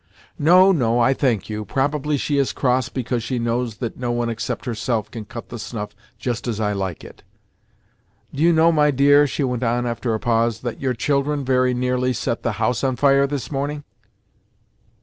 [0.39, 1.63] "No, no, I thank you.
[1.63, 5.59] Probably she is cross because she knows that no one except herself can cut the
[5.59, 7.21] snuff just as I like it.
[8.33, 11.75] Do you know, my dear," she went on after a pause, "that your children very
[11.75, 13.83] nearly set the house on fire this morning?"